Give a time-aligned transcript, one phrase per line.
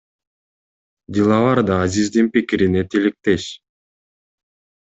[1.13, 3.43] Диловар да Азиздин пикирине тилектеш.